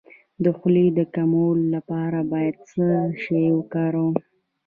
[0.43, 2.87] د خولې د کمولو لپاره باید څه
[3.21, 4.15] شی وکاروم؟